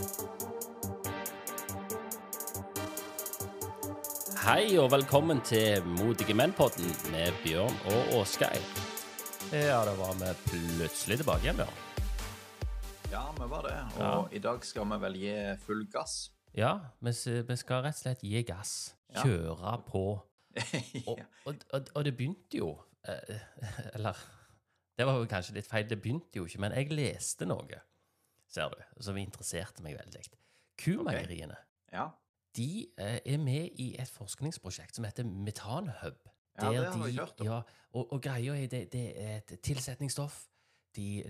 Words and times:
Hei 0.00 0.06
og 4.80 4.88
velkommen 4.94 5.42
til 5.44 5.84
Modige 5.98 6.32
menn-podden 6.32 6.88
med 7.12 7.36
Bjørn 7.42 7.74
og 7.92 8.14
Åsgeir. 8.16 8.64
Ja, 9.52 9.84
da 9.84 9.92
var 9.98 10.14
vi 10.16 10.30
plutselig 10.46 11.18
tilbake 11.20 11.44
igjen, 11.44 11.60
Bjørn. 11.60 11.76
Ja, 13.12 13.26
vi 13.36 13.44
var 13.52 13.68
det. 13.68 13.76
Og 14.06 14.32
i 14.32 14.40
dag 14.40 14.64
skal 14.64 14.88
vi 14.88 14.96
vel 15.04 15.20
gi 15.20 15.36
full 15.66 15.84
gass. 15.92 16.32
Ja, 16.56 16.96
vi, 17.04 17.12
skal 17.12 17.84
rett 17.84 18.00
og 18.00 18.00
slett 18.00 18.24
gi 18.24 18.40
gass. 18.48 18.96
Ja. 19.12 19.20
Kjøre 19.26 19.84
på. 19.90 20.04
Og, 21.10 21.16
ja. 21.20 21.28
og, 21.44 21.54
og, 21.76 21.82
og 21.94 22.00
det 22.04 22.16
begynte 22.16 22.56
jo 22.58 22.72
eh, 23.06 23.38
Eller 23.94 24.16
det 24.98 25.06
var 25.06 25.14
jo 25.20 25.26
kanskje 25.28 25.54
litt 25.60 25.68
feil. 25.68 25.88
Det 25.92 26.00
begynte 26.00 26.40
jo 26.40 26.44
ikke, 26.48 26.60
men 26.64 26.72
jeg 26.76 26.92
leste 26.96 27.44
noe, 27.46 27.80
ser 28.50 28.72
du, 28.72 28.80
som 29.04 29.18
interesserte 29.20 29.84
meg 29.84 29.98
veldig. 29.98 30.24
Kumeieriene 30.80 31.56
ja. 31.92 32.08
de 32.56 32.88
eh, 32.98 33.18
er 33.24 33.40
med 33.42 33.80
i 33.82 33.92
et 34.00 34.10
forskningsprosjekt 34.10 34.96
som 34.98 35.06
heter 35.06 35.28
Metanhub. 35.28 36.20
Ja, 36.60 36.70
det 36.70 36.86
har 36.90 37.06
jeg 37.06 37.18
hørt 37.18 37.40
om. 37.40 37.46
Ja, 37.46 37.60
og, 37.92 38.12
og 38.12 38.22
greia 38.22 38.56
er 38.58 38.70
det, 38.70 38.86
det 38.92 39.04
er 39.20 39.36
et 39.40 39.54
tilsetningsstoff 39.64 40.44
de 40.96 41.22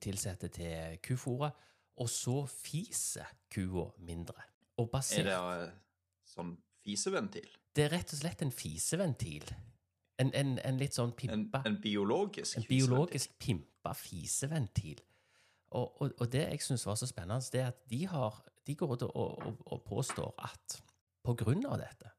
tilsetter 0.00 0.48
til 0.48 0.98
kufôret, 1.04 1.52
og 1.96 2.08
så 2.08 2.46
fiser 2.48 3.28
kua 3.52 3.90
mindre. 3.98 4.40
Og 4.80 4.88
Er 4.94 5.26
det 5.28 5.36
eh, 5.36 5.72
sånn 6.24 6.54
fiseventil? 6.82 7.48
Det 7.76 7.84
er 7.84 7.92
rett 7.92 8.12
og 8.14 8.22
slett 8.22 8.42
en 8.42 8.52
fiseventil. 8.52 9.44
En, 10.20 10.32
en, 10.34 10.56
en 10.58 10.78
litt 10.80 10.96
sånn 10.96 11.12
En, 11.12 11.16
pimpa 11.18 11.62
en 11.68 11.78
biologisk 11.82 12.56
en 12.56 12.66
biologisk 12.68 13.36
pimpa 13.40 13.92
fiseventil. 13.96 15.00
Og, 15.72 16.02
og, 16.02 16.12
og 16.20 16.32
det 16.32 16.42
jeg 16.44 16.62
syns 16.62 16.86
var 16.86 16.98
så 17.00 17.06
spennende, 17.08 17.40
det 17.52 17.60
er 17.60 17.70
at 17.72 17.82
de, 17.90 18.06
har, 18.06 18.42
de 18.66 18.74
går 18.76 18.96
ut 18.96 19.02
og, 19.02 19.16
og, 19.16 19.56
og 19.66 19.84
påstår 19.88 20.34
at 20.44 20.82
av 21.70 21.78
dette 21.80 22.10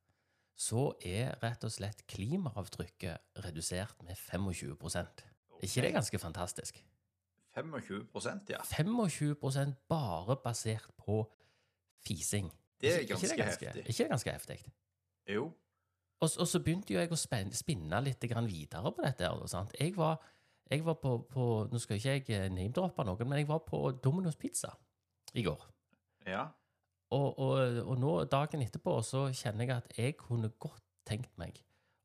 så 0.63 0.91
er 1.01 1.33
rett 1.41 1.63
og 1.65 1.71
slett 1.73 2.03
klimaavtrykket 2.07 3.41
redusert 3.45 4.03
med 4.05 4.15
25 4.15 4.75
Er 4.93 5.65
ikke 5.65 5.81
det 5.81 5.93
ganske 5.93 6.19
fantastisk? 6.19 6.83
25% 7.57 8.49
ja. 8.49 8.61
25% 8.61 9.73
bare 9.89 10.37
basert 10.43 10.89
på 10.97 11.23
fising. 12.05 12.51
Det 12.81 12.93
er 12.93 12.99
Ikke- 12.99 13.15
det 13.15 13.37
ganske 13.37 13.43
heftig. 13.43 13.89
Ikke 13.89 14.03
det 14.03 14.09
ganske 14.09 14.31
heftig? 14.31 14.73
Jo. 15.29 15.43
Og, 16.19 16.29
og 16.39 16.47
så 16.47 16.59
begynte 16.59 16.93
jo 16.93 16.99
jeg 16.99 17.11
å 17.11 17.15
spinne 17.55 18.01
litt 18.01 18.23
videre 18.47 18.91
på 18.91 19.03
dette. 19.03 19.29
Sant? 19.47 19.75
Jeg 19.79 19.95
var, 19.97 20.19
jeg 20.71 20.85
var 20.85 20.97
på, 21.01 21.17
på 21.29 21.45
Nå 21.71 21.79
skal 21.81 21.99
ikke 21.99 22.37
jeg 22.37 22.51
name-droppe 22.53 23.05
noen, 23.05 23.27
men 23.29 23.41
jeg 23.41 23.49
var 23.49 23.63
på 23.67 23.81
Domino's 24.03 24.37
Pizza 24.39 24.71
i 25.33 25.43
går. 25.45 25.65
Ja. 26.27 26.47
Og, 27.13 27.39
og, 27.39 27.81
og 27.83 27.99
nå, 28.01 28.13
dagen 28.31 28.63
etterpå, 28.65 28.95
så 29.05 29.27
kjenner 29.35 29.67
jeg 29.67 29.75
at 29.75 29.97
jeg 29.99 30.17
kunne 30.17 30.49
godt 30.61 30.83
tenkt 31.05 31.33
meg 31.37 31.59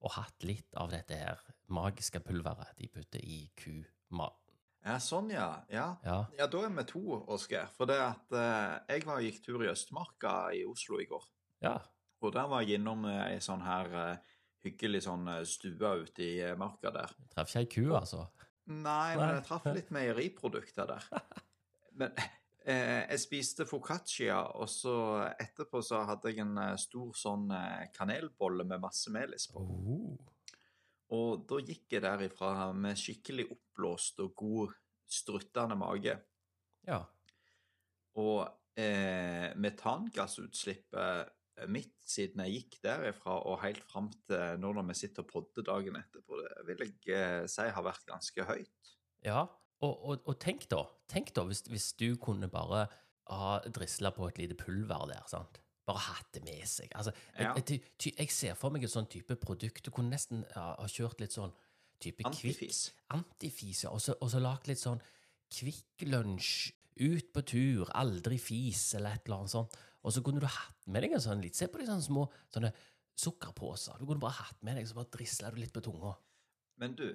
å 0.05 0.11
hatt 0.15 0.45
litt 0.47 0.75
av 0.79 0.91
dette 0.93 1.17
her 1.17 1.41
magiske 1.75 2.21
pulveret 2.25 2.77
de 2.79 2.89
putter 2.93 3.23
i 3.23 3.41
kumat. 3.59 4.39
ja, 4.85 4.97
sånn, 5.03 5.31
ja. 5.35 5.49
ja. 5.73 5.87
Ja. 6.05 6.19
Ja, 6.39 6.47
da 6.51 6.65
er 6.67 6.75
vi 6.77 6.85
to, 6.89 7.03
Oskar. 7.27 7.71
For 7.77 7.89
det 7.91 7.99
at 8.03 8.35
eh, 8.37 8.97
jeg 8.97 9.07
var 9.09 9.23
gikk 9.25 9.43
tur 9.45 9.65
i 9.65 9.71
Østmarka 9.73 10.35
i 10.57 10.65
Oslo 10.69 11.01
i 11.01 11.09
går. 11.11 11.31
ja. 11.65 11.79
Og 12.19 12.33
der 12.35 12.49
var 12.51 12.65
jeg 12.67 12.81
innom 12.81 13.05
eh, 13.07 13.37
ei 13.37 13.39
sånn 13.39 13.61
her 13.63 13.93
eh, 13.95 14.33
hyggelig 14.67 15.05
sånn 15.07 15.29
eh, 15.31 15.45
stue 15.47 15.91
ute 16.03 16.25
i 16.25 16.33
eh, 16.43 16.57
marka 16.59 16.91
der. 16.95 17.13
Traff 17.31 17.53
ikke 17.53 17.61
ei 17.63 17.69
ku, 17.71 17.95
altså. 17.95 18.25
Nei, 18.69 19.17
men 19.17 19.39
jeg 19.39 19.45
traff 19.47 19.69
litt 19.73 19.93
meieriprodukter 19.95 20.91
der. 20.91 21.07
Men 21.99 22.13
eh, 22.69 23.09
jeg 23.09 23.21
spiste 23.23 23.67
foccaccia, 23.67 24.37
og 24.61 24.69
så 24.71 24.97
etterpå 25.33 25.81
så 25.83 26.05
hadde 26.07 26.31
jeg 26.31 26.45
en 26.45 26.61
eh, 26.63 26.75
stor 26.79 27.15
sånn 27.17 27.49
eh, 27.57 27.89
kanelbolle 27.97 28.67
med 28.69 28.85
masse 28.85 29.11
melis 29.15 29.49
på. 29.51 29.65
Oh. 29.65 30.13
Og 31.17 31.47
da 31.49 31.59
gikk 31.65 31.97
jeg 31.97 32.05
derifra 32.05 32.69
med 32.77 33.01
skikkelig 33.01 33.49
oppblåst 33.55 34.21
og 34.23 34.35
god 34.37 34.77
struttende 35.09 35.79
mage. 35.81 36.19
Ja. 36.87 37.01
Og 38.21 38.45
eh, 38.79 39.49
metangassutslippet 39.57 41.33
mitt 41.67 41.95
siden 42.07 42.45
jeg 42.45 42.55
gikk 42.63 42.77
derifra 42.85 43.39
og 43.51 43.61
helt 43.65 43.83
fram 43.89 44.11
til 44.29 44.61
nå 44.63 44.71
når 44.77 44.87
vi 44.91 44.95
sitter 45.01 45.25
og 45.25 45.31
podder 45.33 45.67
dagen 45.67 45.97
etterpå, 45.99 46.39
det 46.45 46.67
vil 46.69 46.85
jeg 46.87 47.17
eh, 47.17 47.47
si 47.51 47.67
har 47.75 47.85
vært 47.87 48.05
ganske 48.07 48.45
høyt. 48.49 48.93
Ja, 49.27 49.43
og, 49.83 49.95
og, 50.05 50.23
og 50.31 50.39
tenk 50.43 50.69
da, 50.71 50.85
tenk 51.11 51.33
da 51.35 51.43
hvis, 51.49 51.65
hvis 51.71 51.93
du 51.99 52.13
kunne 52.23 52.49
bare 52.53 52.87
ha 53.29 53.59
drisla 53.67 54.11
på 54.15 54.29
et 54.31 54.39
lite 54.41 54.55
pulver 54.59 55.09
der, 55.11 55.25
sant? 55.31 55.59
Bare 55.89 56.01
hatt 56.05 56.31
det 56.37 56.43
med 56.45 56.65
seg. 56.69 56.91
Altså, 56.97 57.13
Ja. 57.39 57.55
jeg, 57.57 57.81
jeg, 57.99 58.15
jeg 58.19 58.31
ser 58.33 58.55
for 58.61 58.71
meg 58.75 58.85
et 58.85 58.93
sånn 58.93 59.07
type 59.09 59.37
produkt. 59.41 59.83
Du 59.85 59.91
kunne 59.95 60.13
nesten 60.13 60.43
ja, 60.55 60.75
ha 60.77 60.89
kjørt 60.89 61.21
litt 61.23 61.33
sånn 61.33 61.53
type 61.99 62.23
kvikk- 62.23 62.35
Antifis. 62.61 62.81
Antifis, 63.17 63.85
ja. 63.87 63.93
Og 63.97 64.03
så, 64.05 64.15
og 64.21 64.29
så 64.33 64.41
lagt 64.43 64.69
litt 64.69 64.81
sånn 64.83 65.01
Kvikk 65.49 66.05
Lunsj, 66.13 66.75
ut 67.01 67.31
på 67.33 67.43
tur, 67.47 67.89
aldri 67.97 68.37
fis, 68.43 68.83
eller 68.99 69.17
et 69.17 69.25
eller 69.29 69.39
annet 69.45 69.53
sånt. 69.55 69.77
Og 70.07 70.15
så 70.15 70.23
kunne 70.25 70.43
du 70.43 70.47
hatt 70.47 70.87
med 70.87 71.05
deg 71.05 71.17
en 71.17 71.23
sånn 71.23 71.43
litt 71.43 71.59
Se 71.59 71.67
på 71.71 71.81
de 71.81 71.89
sånne 71.89 72.05
små 72.05 72.27
sånne 72.55 72.71
sukkerposer. 73.19 73.99
Du 73.99 74.07
kunne 74.07 74.23
bare 74.23 74.39
hatt 74.45 74.61
med 74.63 74.79
deg, 74.79 74.87
så 74.87 74.95
bare 74.99 75.11
drisla 75.17 75.51
du 75.51 75.59
litt 75.59 75.75
på 75.75 75.83
tunga. 75.83 76.13
Men 76.79 76.95
du, 76.95 77.09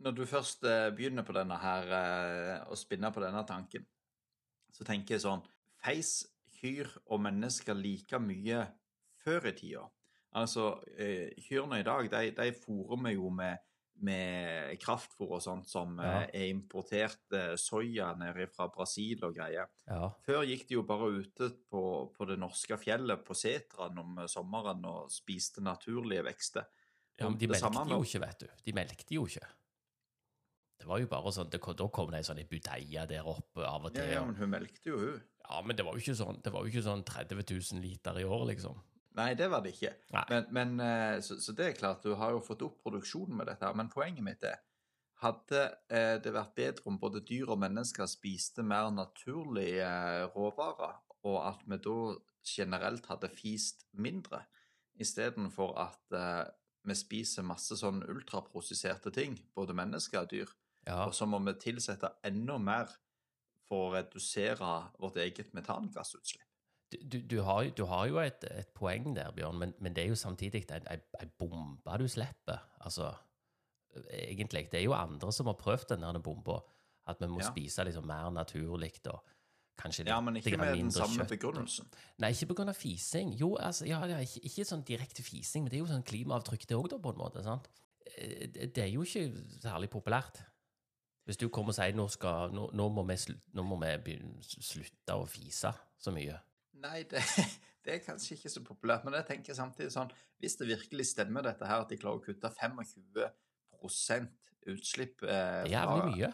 når 0.00 0.14
du 0.16 0.22
først 0.28 0.64
eh, 0.64 0.88
begynner 0.96 1.26
på 1.28 1.36
denne 1.36 1.58
her, 1.60 1.92
og 2.70 2.80
spinner 2.80 3.12
på 3.12 3.20
denne 3.20 3.42
tanken, 3.48 3.84
så 4.72 4.84
tenker 4.88 5.16
jeg 5.16 5.26
sånn 5.26 5.44
Feis 5.84 6.22
kyr 6.56 6.88
og 7.12 7.20
mennesker 7.22 7.76
like 7.76 8.18
mye 8.22 8.64
før 9.22 9.50
i 9.50 9.54
tida. 9.56 9.84
Altså, 10.36 10.82
eh, 10.98 11.32
kyrne 11.46 11.80
i 11.80 11.86
dag, 11.86 12.08
de, 12.12 12.32
de 12.36 12.52
fôrer 12.56 13.02
vi 13.04 13.14
jo 13.14 13.30
med, 13.32 13.62
med 14.04 14.78
kraftfôr 14.82 15.30
og 15.38 15.42
sånt 15.42 15.68
som 15.68 15.96
Ja. 15.98 16.22
eh, 16.22 16.30
er 16.42 16.48
importert 16.52 17.32
eh, 17.32 17.54
soya 17.56 18.14
nede 18.18 18.46
fra 18.52 18.68
Brasil 18.68 19.22
og 19.24 19.34
greier. 19.34 19.68
Ja. 19.88 20.10
Før 20.26 20.44
gikk 20.44 20.66
de 20.68 20.74
jo 20.74 20.82
bare 20.82 21.08
ute 21.22 21.50
på, 21.70 22.12
på 22.16 22.26
det 22.28 22.38
norske 22.38 22.76
fjellet 22.78 23.24
på 23.24 23.34
setrene 23.34 23.98
om 24.02 24.18
sommeren 24.28 24.84
og 24.84 25.10
spiste 25.10 25.62
naturlige 25.64 26.24
vekster. 26.24 26.66
Ja, 27.18 27.30
men 27.30 27.38
de 27.38 27.48
melkte 27.48 27.72
samme 27.72 27.90
jo 27.96 28.02
ikke, 28.04 28.20
vet 28.20 28.40
du. 28.40 28.46
De 28.66 28.72
melkte 28.76 29.14
jo 29.14 29.24
ikke. 29.26 29.46
Det 30.76 30.86
var 30.90 31.00
jo 31.00 31.06
bare 31.08 31.32
sånn, 31.32 31.48
det, 31.48 31.60
Da 31.78 31.86
kom 31.88 32.10
det 32.12 32.18
ei 32.20 32.26
sånn 32.28 32.42
budeie 32.50 33.06
der 33.08 33.24
oppe 33.24 33.64
av 33.64 33.86
og 33.88 33.94
til. 33.94 34.04
ja, 34.04 34.18
ja, 34.20 34.24
men 34.26 34.36
hun 34.36 34.50
melkte 34.52 34.90
jo 34.92 34.98
hun. 35.00 35.22
Ja, 35.48 35.62
men 35.62 35.76
det 35.78 35.84
var 35.86 35.94
jo 35.96 36.02
ikke 36.04 36.18
sånn, 36.18 36.42
det 36.42 36.52
var 36.52 36.66
jo 36.66 36.68
ikke 36.68 36.82
sånn 36.84 37.04
30 37.06 37.40
000 37.72 37.80
liter 37.80 38.18
i 38.20 38.24
år, 38.24 38.44
liksom. 38.52 38.76
Nei, 39.16 39.32
det 39.38 39.48
var 39.48 39.62
det 39.64 39.72
ikke. 39.72 39.94
Men, 40.28 40.48
men 40.52 40.80
eh, 40.84 41.18
så, 41.24 41.38
så 41.40 41.54
det 41.56 41.70
er 41.70 41.78
klart, 41.78 42.04
du 42.04 42.16
har 42.20 42.34
jo 42.34 42.42
fått 42.44 42.64
opp 42.66 42.82
produksjonen 42.84 43.38
med 43.38 43.48
dette. 43.48 43.70
Men 43.78 43.92
poenget 43.92 44.24
mitt 44.26 44.44
er 44.44 44.60
hadde 45.22 45.62
eh, 45.88 46.18
det 46.20 46.34
vært 46.34 46.52
bedre 46.58 46.90
om 46.90 46.98
både 47.00 47.22
dyr 47.24 47.48
og 47.54 47.60
mennesker 47.62 48.08
spiste 48.10 48.64
mer 48.66 48.90
naturlige 48.92 49.88
eh, 49.88 50.26
råvarer, 50.34 50.98
og 51.24 51.38
at 51.48 51.64
vi 51.64 51.80
da 51.86 51.96
generelt 52.46 53.08
hadde 53.08 53.32
fist 53.32 53.86
mindre, 53.96 54.42
istedenfor 55.02 55.72
at 55.82 56.14
vi 56.86 56.94
spiser 56.94 57.44
masse 57.44 57.74
sånn 57.76 58.04
ultraprosesserte 58.06 59.10
ting, 59.12 59.34
både 59.56 59.74
mennesker 59.76 60.22
og 60.22 60.30
dyr, 60.30 60.52
Ja, 60.86 61.00
og 61.08 61.16
så 61.18 61.26
må 61.26 61.40
vi 61.42 61.56
tilsette 61.58 62.12
enda 62.24 62.60
mer 62.62 62.92
for 63.66 63.88
å 63.88 63.94
redusere 63.96 64.68
vårt 65.02 65.18
eget 65.24 65.50
metangassutslipp. 65.56 66.45
Du, 66.92 67.18
du, 67.20 67.40
har, 67.42 67.64
du 67.76 67.84
har 67.90 68.06
jo 68.06 68.18
et, 68.22 68.44
et 68.50 68.68
poeng 68.74 69.14
der, 69.16 69.32
Bjørn, 69.34 69.58
men, 69.58 69.74
men 69.82 69.94
det 69.96 70.04
er 70.04 70.08
jo 70.12 70.18
samtidig 70.18 70.64
ei, 70.70 70.98
bombe 71.38 71.98
du 71.98 72.06
slipper. 72.08 72.60
Altså, 72.80 73.12
egentlig. 74.12 74.68
Det 74.72 74.80
er 74.80 74.84
jo 74.84 74.94
andre 74.94 75.32
som 75.32 75.46
har 75.50 75.58
prøvd 75.58 75.88
den 75.94 76.02
der 76.06 76.18
bomba, 76.22 76.60
at 77.06 77.20
vi 77.20 77.26
må 77.30 77.40
Ja. 77.42 77.50
spise 77.50 77.84
liksom 77.84 78.06
mer 78.06 78.30
naturlig 78.30 78.92
og 79.10 79.24
kanskje 79.78 80.04
litt 80.04 80.08
Ja, 80.12 80.20
men 80.20 80.36
ikke 80.36 80.56
med 80.58 80.76
den 80.76 80.90
samme 80.90 81.18
kjøtt 81.24 81.34
begrunnelsen. 81.36 81.86
Nei, 82.18 82.30
ikke 82.32 82.54
pga. 82.54 82.72
fising. 82.72 83.34
Jo, 83.38 83.56
altså, 83.56 83.86
ja, 83.86 84.00
ikke, 84.18 84.40
ikke 84.42 84.64
sånn 84.64 84.84
direkte 84.84 85.22
fising, 85.22 85.64
men 85.64 85.70
det 85.70 85.78
er 85.78 85.84
jo 85.84 85.92
sånn 85.92 86.06
klimaavtrykk, 86.06 86.66
det 86.68 86.76
òg, 86.76 86.88
da, 86.90 86.98
på 86.98 87.12
en 87.12 87.18
måte. 87.18 87.42
sant? 87.42 87.68
Eh, 88.16 88.46
Det 88.48 88.78
er 88.78 88.90
jo 88.90 89.02
ikke 89.02 89.32
særlig 89.60 89.90
populært. 89.90 90.42
Hvis 91.26 91.36
du 91.38 91.48
kommer 91.48 91.70
og 91.70 91.74
sier 91.74 91.92
nå, 91.94 92.08
skal, 92.08 92.52
nå, 92.54 92.70
nå, 92.72 92.88
må, 92.88 93.02
vi 93.08 93.16
slu, 93.16 93.34
nå 93.52 93.62
må 93.66 93.80
vi 94.04 94.16
slutte 94.40 95.14
å 95.14 95.26
fise 95.26 95.72
så 95.98 96.12
mye. 96.14 96.38
Nei, 96.82 96.98
det, 97.10 97.22
det 97.84 97.90
er 97.96 98.00
kanskje 98.04 98.34
ikke 98.36 98.50
så 98.52 98.60
populært, 98.66 99.04
men 99.06 99.14
jeg 99.18 99.26
tenker 99.30 99.52
samtidig 99.56 99.92
sånn 99.94 100.12
Hvis 100.42 100.56
det 100.60 100.70
virkelig 100.70 101.06
stemmer 101.12 101.42
dette 101.46 101.64
her, 101.68 101.78
at 101.84 101.90
de 101.92 102.00
klarer 102.00 102.18
å 102.20 102.24
kutte 102.24 102.48
25% 102.52 104.30
utslipp 104.72 105.16
eh, 105.22 105.28
Det 105.28 105.70
er 105.70 105.76
jævlig 105.76 106.04
mye. 106.12 106.30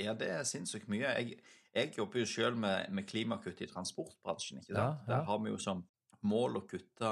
Ja, 0.00 0.12
det 0.14 0.28
er 0.30 0.42
sinnssykt 0.46 0.88
mye. 0.90 1.08
Jeg, 1.18 1.26
jeg 1.74 1.86
jobber 1.96 2.18
jo 2.22 2.26
selv 2.30 2.56
med, 2.62 2.76
med 2.94 3.04
klimakutt 3.10 3.60
i 3.62 3.70
transportbransjen. 3.70 4.56
ikke 4.62 4.74
sant? 4.74 4.78
Ja, 4.78 4.84
ja. 5.02 5.06
Der 5.10 5.22
har 5.26 5.38
vi 5.42 5.48
jo 5.52 5.58
som 5.62 5.78
mål 6.26 6.56
å 6.60 6.62
kutte 6.68 7.10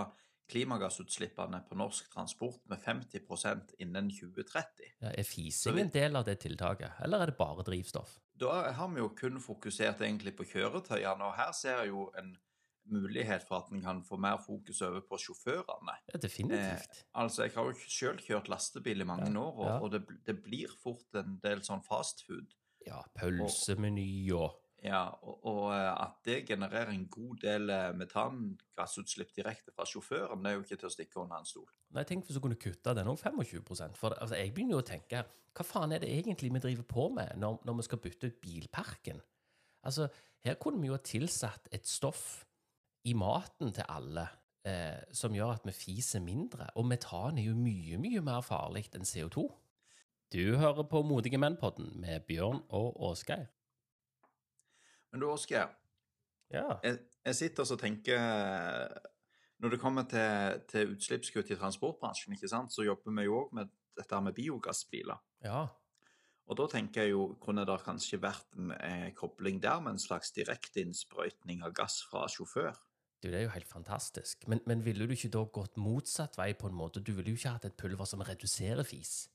klimagassutslippene 0.49 1.61
på 1.69 1.77
norsk 1.77 2.09
transport 2.13 2.63
med 2.71 2.81
50% 2.81 3.75
innen 3.85 4.09
2030. 4.11 4.93
Ja, 5.03 5.13
er 5.13 5.29
fising 5.29 5.81
en 5.83 5.93
del 5.93 6.17
av 6.17 6.25
det 6.29 6.39
tiltaket, 6.45 6.97
eller 7.05 7.25
er 7.25 7.33
det 7.33 7.39
bare 7.41 7.67
drivstoff? 7.67 8.17
Da 8.39 8.71
har 8.73 8.93
vi 8.95 9.03
jo 9.03 9.11
kun 9.19 9.41
fokusert 9.43 10.05
egentlig 10.07 10.35
på 10.39 10.47
kjøretøyene, 10.49 11.27
og 11.27 11.37
her 11.37 11.53
ser 11.57 11.83
jeg 11.83 11.93
jo 11.93 12.09
en 12.19 12.33
mulighet 12.93 13.45
for 13.49 13.59
at 13.63 13.73
en 13.73 13.83
kan 13.85 14.03
få 14.07 14.17
mer 14.21 14.39
fokus 14.45 14.81
over 14.87 15.01
på 15.09 15.19
sjåførene. 15.23 15.95
Ja, 16.13 16.19
definitivt. 16.23 16.95
Eh, 16.99 17.03
altså, 17.23 17.43
Jeg 17.47 17.53
har 17.57 17.69
jo 17.71 17.75
sjøl 17.89 18.19
kjørt 18.25 18.49
lastebil 18.53 19.01
i 19.01 19.09
mange 19.09 19.29
Ja, 19.31 19.41
år, 19.41 19.53
og, 19.59 19.67
ja. 19.67 19.77
og 19.83 19.93
det, 19.93 20.03
det 20.27 20.39
blir 20.43 20.73
fort 20.83 21.19
en 21.21 21.37
del 21.43 21.63
sånn 21.67 21.83
fastfood. 21.87 22.55
Ja, 22.87 23.03
pølsemeny 23.19 24.31
og 24.33 24.57
Ja, 24.79 25.09
og, 25.27 25.41
og 25.51 25.65
eh, 25.75 25.91
at 26.05 26.21
det 26.25 26.37
genererer 26.47 26.93
en 26.95 27.09
god 27.11 27.41
del 27.43 27.71
eh, 27.75 27.89
metangassutslipp 27.99 29.33
direkte 29.35 29.73
fra 29.75 29.85
sjåføren, 29.89 30.43
det 30.45 30.53
er 30.53 30.55
jo 30.59 30.63
ikke 30.63 30.79
til 30.79 30.87
å 30.89 30.93
stikke 30.95 31.19
under 31.23 31.41
en 31.43 31.49
stol. 31.49 31.67
Nei, 31.97 32.05
Tenk 32.07 32.29
hvis 32.29 32.39
du 32.39 32.43
kunne 32.45 32.59
kutte 32.61 32.95
den 32.95 33.11
òg 33.11 33.19
25% 33.19 33.99
For 33.99 34.15
altså, 34.15 34.37
jeg 34.39 34.53
begynner 34.55 34.77
jo 34.79 34.83
å 34.85 34.87
tenke 34.87 35.25
Hva 35.57 35.65
faen 35.67 35.95
er 35.97 36.03
det 36.05 36.11
egentlig 36.13 36.53
vi 36.55 36.61
driver 36.63 36.87
på 36.87 37.09
med 37.17 37.35
når, 37.43 37.59
når 37.67 37.79
vi 37.81 37.87
skal 37.89 38.01
bytte 38.05 38.31
ut 38.31 38.41
bilparken? 38.45 39.21
Altså, 39.89 40.09
Her 40.45 40.55
kunne 40.63 40.81
vi 40.83 40.91
jo 40.93 40.95
ha 40.95 41.03
tilsatt 41.03 41.69
et 41.75 41.87
stoff 41.89 42.45
i 43.05 43.15
maten 43.15 43.73
til 43.75 43.87
alle 43.89 44.27
eh, 44.67 45.01
som 45.15 45.35
gjør 45.35 45.57
at 45.57 45.67
vi 45.69 45.75
fiser 45.77 46.23
mindre. 46.25 46.69
Og 46.77 46.87
metan 46.89 47.39
er 47.39 47.49
jo 47.49 47.57
mye, 47.59 47.99
mye 48.01 48.23
mer 48.25 48.43
farlig 48.47 48.89
enn 48.97 49.07
CO2. 49.09 49.47
Du 50.33 50.57
hører 50.61 50.85
på 50.91 51.03
Modige 51.07 51.41
menn-podden 51.41 51.95
med 52.03 52.27
Bjørn 52.29 52.61
og 52.77 52.99
Åsgeir. 53.09 53.47
Men 55.13 55.23
du, 55.23 55.31
Åsgeir. 55.31 55.71
Ja. 56.53 56.79
jeg, 56.83 56.99
jeg 57.25 57.37
sitter 57.37 57.73
og 57.75 57.79
tenker 57.79 58.23
Når 59.61 59.69
det 59.75 59.81
kommer 59.83 60.07
til, 60.09 60.63
til 60.71 60.95
utslippskutt 60.95 61.51
i 61.51 61.59
transportbransjen, 61.59 62.33
ikke 62.33 62.49
sant, 62.49 62.73
så 62.73 62.87
jobber 62.87 63.13
vi 63.13 63.27
jo 63.27 63.43
òg 63.43 63.53
med 63.59 63.73
dette 63.99 64.21
med 64.23 64.37
biogassbiler. 64.37 65.19
ja. 65.45 65.67
Og 66.49 66.57
da 66.57 66.65
tenker 66.73 67.05
jeg 67.05 67.13
jo, 67.13 67.25
kunne 67.43 67.67
det 67.69 67.75
kanskje 67.85 68.21
vært 68.23 68.55
en 68.57 68.71
eh, 68.73 69.09
kobling 69.17 69.59
der 69.61 69.83
med 69.85 69.97
en 69.97 70.01
slags 70.01 70.31
direkte 70.33 70.81
innsprøytning 70.81 71.61
av 71.67 71.75
gass 71.77 71.99
fra 72.09 72.23
sjåfør? 72.33 72.79
Du, 73.21 73.29
det 73.31 73.35
er 73.41 73.43
jo 73.49 73.55
helt 73.57 73.67
fantastisk. 73.69 74.47
Men, 74.47 74.61
men 74.67 74.85
ville 74.87 75.07
du 75.09 75.13
ikke 75.17 75.31
da 75.35 75.43
gått 75.45 75.77
motsatt 75.77 76.37
vei 76.39 76.53
på 76.55 76.69
en 76.71 76.77
måte? 76.79 77.01
Du 77.03 77.13
ville 77.17 77.33
jo 77.33 77.39
ikke 77.41 77.51
hatt 77.57 77.65
et 77.67 77.77
pulver 77.77 78.07
som 78.07 78.21
reduserer 78.23 78.85
fis. 78.87 79.29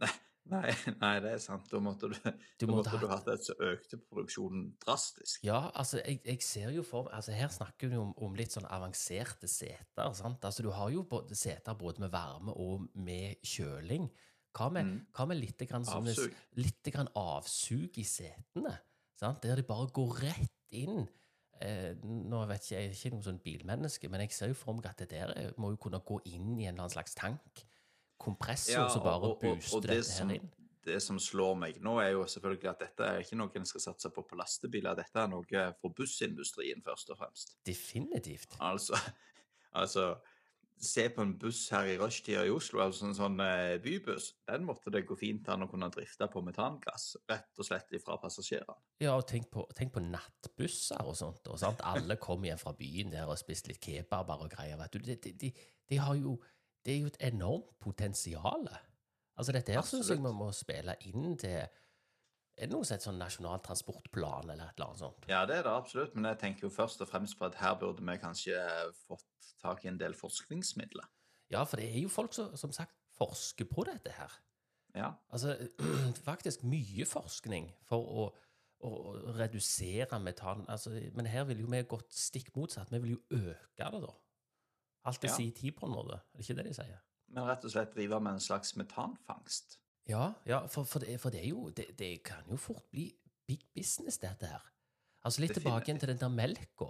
Nei, 0.00 0.08
nei, 0.48 0.70
nei, 1.02 1.10
det 1.20 1.34
er 1.34 1.42
sant. 1.42 1.66
Da 1.70 1.78
måtte 1.84 2.08
du, 2.08 2.14
Du 2.58 2.64
måtte 2.70 2.90
måtte 2.94 3.00
du 3.02 3.06
hatt- 3.10 3.28
et 3.34 3.44
så 3.44 3.54
økte 3.60 3.98
produksjonen 4.00 4.70
drastisk. 4.82 5.44
Ja, 5.44 5.66
altså, 5.74 6.00
jeg, 6.00 6.22
jeg 6.24 6.40
ser 6.42 6.70
jo 6.74 6.82
for 6.86 7.10
altså 7.12 7.32
Her 7.36 7.52
snakker 7.52 7.90
vi 7.92 7.98
om, 8.00 8.14
om 8.16 8.34
litt 8.38 8.56
sånn 8.56 8.66
avanserte 8.72 9.46
seter. 9.50 10.14
sant? 10.16 10.40
Altså, 10.48 10.62
Du 10.64 10.70
har 10.72 10.88
jo 10.90 11.04
både 11.04 11.36
seter 11.36 11.76
både 11.78 12.00
med 12.06 12.10
varme 12.16 12.56
og 12.56 12.88
med 12.94 13.36
kjøling. 13.44 14.08
Hva 14.56 14.70
med, 14.72 14.86
Mm. 14.88 15.06
hva 15.14 15.26
med 15.30 15.38
litt, 15.38 15.60
grann 15.68 15.84
sånn, 15.86 16.08
Avsug. 16.08 16.32
litt 16.56 16.88
grann 16.90 17.12
avsug 17.14 17.98
i 18.00 18.02
setene? 18.02 18.72
Sant? 19.20 19.42
Der 19.44 19.60
de 19.60 19.62
bare 19.62 19.86
går 19.94 20.16
rett 20.24 20.56
inn. 20.72 21.04
Eh, 21.60 21.92
nå 22.02 22.46
vet 22.48 22.62
ikke, 22.64 22.76
Jeg 22.76 22.88
er 22.88 22.94
ikke 22.94 23.10
noe 23.12 23.26
sånn 23.26 23.40
bilmenneske, 23.44 24.08
men 24.08 24.20
jeg 24.24 24.32
ser 24.32 24.48
jo 24.48 24.54
for 24.54 24.72
meg 24.72 24.86
at 24.86 25.02
det 25.02 25.10
der 25.10 25.32
er- 25.36 25.52
må 25.58 25.70
jo 25.70 25.76
kunne 25.76 26.00
gå 26.00 26.20
inn 26.24 26.58
i 26.58 26.64
en 26.64 26.74
eller 26.74 26.86
annen 26.86 26.94
slags 26.94 27.14
tank. 27.14 27.66
Kompressor 28.18 28.88
som 28.90 29.02
bare 29.02 29.34
booster 29.40 29.80
dette 29.80 30.04
som, 30.04 30.28
her 30.28 30.36
inn. 30.36 30.50
det 30.84 31.02
som 31.02 31.18
slår 31.18 31.58
meg 31.58 31.80
nå, 31.80 31.98
er 32.00 32.12
jo 32.12 32.24
selvfølgelig 32.24 32.70
at 32.70 32.78
dette 32.78 33.00
er 33.00 33.20
ikke 33.20 33.36
noe 33.36 33.50
en 33.54 33.64
skal 33.64 33.80
satse 33.80 34.10
på 34.10 34.22
på 34.26 34.36
lastebiler. 34.36 34.94
Dette 34.96 35.16
er 35.16 35.28
noe 35.28 35.44
for 35.80 35.90
bussindustrien, 35.90 36.82
først 36.82 37.10
og 37.10 37.18
fremst. 37.18 37.56
Definitivt. 37.64 38.56
Altså, 38.60 38.94
altså 39.74 40.16
Se 40.80 41.02
på 41.12 41.20
en 41.20 41.34
buss 41.36 41.66
her 41.74 41.90
i 41.92 41.96
rushtida 42.00 42.46
i 42.48 42.52
Oslo, 42.54 42.80
altså 42.80 43.10
en 43.10 43.16
sånn 43.16 43.40
eh, 43.44 43.74
bybuss. 43.84 44.30
Den 44.48 44.64
måtte 44.64 44.92
det 44.94 45.02
gå 45.08 45.16
fint 45.20 45.48
an 45.52 45.66
å 45.66 45.68
kunne 45.68 45.90
drifte 45.92 46.24
på 46.32 46.40
metangass, 46.46 47.10
rett 47.28 47.60
og 47.60 47.66
slett 47.68 47.92
ifra 47.98 48.16
passasjerene. 48.22 48.78
Ja, 49.04 49.12
og 49.18 49.26
tenk 49.28 49.50
på, 49.52 49.66
tenk 49.76 49.92
på 49.92 50.00
nattbusser 50.06 51.04
og 51.04 51.18
sånt. 51.20 51.44
Og 51.52 51.60
sant? 51.60 51.84
Alle 51.84 52.16
kommer 52.20 52.48
hjem 52.48 52.62
fra 52.62 52.72
byen 52.78 53.12
der 53.12 53.26
og 53.26 53.34
har 53.34 53.42
spist 53.42 53.68
litt 53.68 53.82
kebaber 53.84 54.46
og 54.46 54.54
greier. 54.54 54.80
vet 54.80 54.96
du. 54.96 55.04
De, 55.04 55.18
de, 55.20 55.34
de, 55.44 55.52
de 55.92 56.00
har 56.00 56.16
jo, 56.16 56.38
det 56.86 56.94
er 56.94 57.02
jo 57.02 57.12
et 57.12 57.20
enormt 57.28 57.76
potensial. 57.84 58.64
Altså, 59.36 59.52
dette 59.56 59.76
her 59.76 59.84
syns 59.84 60.08
jeg 60.12 60.20
vi 60.20 60.32
må 60.36 60.48
spille 60.56 60.96
inn 61.08 61.36
til 61.40 61.60
Er 61.60 62.68
det 62.68 62.74
noe 62.74 62.84
som 62.84 62.96
heter 62.96 63.08
sånn 63.08 63.20
nasjonal 63.20 63.60
transportplan 63.64 64.50
eller 64.52 64.68
et 64.68 64.80
eller 64.80 64.90
annet 64.90 65.00
sånt? 65.00 65.28
Ja, 65.30 65.44
det 65.48 65.60
er 65.60 65.62
det 65.64 65.72
absolutt, 65.72 66.16
men 66.16 66.28
jeg 66.28 66.40
tenker 66.42 66.66
jo 66.66 66.72
først 66.74 67.00
og 67.00 67.08
fremst 67.08 67.38
på 67.38 67.46
at 67.46 67.56
her 67.60 67.78
burde 67.80 68.04
vi 68.04 68.16
kanskje 68.20 68.58
fått 69.06 69.29
tak 69.62 69.84
i 69.84 69.90
en 69.90 69.98
del 70.00 70.14
forskningsmidler. 70.16 71.06
Ja, 71.50 71.64
for 71.66 71.80
det 71.80 71.88
er 71.90 72.00
jo 72.04 72.12
folk 72.12 72.34
som 72.36 72.54
som 72.56 72.72
sagt 72.72 72.94
forsker 73.18 73.66
på 73.68 73.84
dette 73.88 74.12
her. 74.16 74.32
Ja, 74.94 75.12
Altså 75.30 75.56
faktisk 76.30 76.62
mye 76.66 77.06
forskning 77.06 77.68
for 77.86 78.06
å, 78.06 78.24
å 78.86 78.90
redusere 79.38 80.18
metan. 80.22 80.64
Altså, 80.68 80.90
men 81.14 81.26
her 81.30 81.44
ville 81.44 81.62
jo 81.62 81.70
vi 81.70 81.82
gått 81.82 82.12
stikk 82.14 82.50
motsatt. 82.56 82.90
Vi 82.90 82.98
vil 82.98 83.16
jo 83.18 83.22
øke 83.30 83.90
det, 83.92 84.02
da. 84.02 84.14
Alt 85.04 85.22
det 85.22 85.30
Ja. 85.30 85.36
sier 85.36 85.52
tid 85.56 85.76
på 85.78 85.86
en 85.86 85.94
måte. 85.94 86.18
Er 86.18 86.36
det 86.40 86.48
ikke 86.48 86.58
det 86.62 86.66
de 86.70 86.74
sier? 86.82 87.00
men 87.30 87.46
rett 87.46 87.64
og 87.64 87.70
slett 87.70 87.92
drive 87.94 88.18
med 88.20 88.32
en 88.32 88.42
slags 88.42 88.72
metanfangst. 88.76 89.76
Ja, 90.10 90.32
ja 90.46 90.64
for, 90.66 90.82
for, 90.88 90.98
det, 90.98 91.20
for 91.22 91.30
det 91.30 91.44
er 91.44 91.48
jo 91.52 91.68
det, 91.70 91.84
det 91.98 92.24
kan 92.26 92.42
jo 92.50 92.56
fort 92.58 92.88
bli 92.90 93.04
big 93.46 93.62
business, 93.74 94.18
dette 94.18 94.48
her. 94.50 94.64
Altså 95.22 95.44
litt 95.44 95.54
tilbake 95.54 95.86
igjen 95.86 96.00
til 96.00 96.10
den 96.10 96.18
der 96.18 96.32
melka 96.32 96.88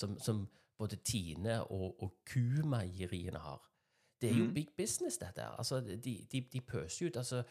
som, 0.00 0.14
som 0.22 0.44
både 0.78 0.96
Tine 0.96 1.64
og, 1.64 2.02
og 2.02 2.16
kumeieriene 2.26 3.38
har. 3.38 3.70
Det 4.20 4.30
er 4.30 4.34
jo 4.38 4.44
Mhm. 4.44 4.54
big 4.54 4.68
business, 4.76 5.18
dette 5.18 5.40
her. 5.40 5.48
Altså, 5.58 5.80
de, 5.80 6.26
de, 6.32 6.40
de 6.40 6.60
pøser 6.60 7.06
ut 7.06 7.16
altså, 7.16 7.42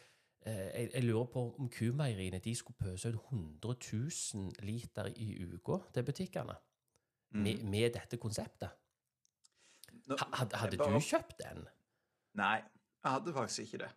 eh, 0.45 0.55
jeg, 0.81 0.89
jeg 0.93 1.03
lurer 1.03 1.25
på 1.25 1.55
om 1.59 1.69
kumeieriene 1.69 2.39
de 2.39 2.55
skulle 2.55 2.77
pøse 2.77 3.09
ut 3.09 3.15
100 3.15 3.75
000 4.33 4.51
liter 4.59 5.05
i 5.15 5.43
uka 5.53 5.77
til 5.93 6.03
butikkene 6.03 6.55
med, 7.31 7.57
Mm. 7.63 7.69
med 7.69 7.93
dette 7.93 8.17
konseptet. 8.17 8.69
Nå- 10.07 10.17
Hadde, 10.33 10.55
hadde 10.57 10.77
bare- 10.77 10.93
du 10.93 10.99
kjøpt 10.99 11.37
den? 11.43 11.67
Nei, 12.33 12.55
jeg 13.03 13.11
hadde 13.11 13.33
faktisk 13.33 13.59
ikke 13.59 13.77
det. 13.77 13.91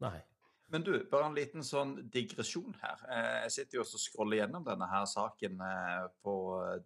Nei. 0.00 0.20
Men 0.70 0.82
du, 0.84 0.92
bare 1.10 1.24
en 1.30 1.34
liten 1.36 1.62
sånn 1.64 1.94
digresjon 2.12 2.74
her. 2.82 2.98
Eh, 3.08 3.42
Jeg 3.46 3.52
sitter 3.54 3.78
jo 3.78 3.84
også 3.86 3.96
og 3.96 4.02
scroller 4.02 4.36
gjennom 4.42 4.64
denne 4.66 4.88
her 4.90 5.06
saken 5.08 5.60
eh, 5.64 6.08
på 6.22 6.34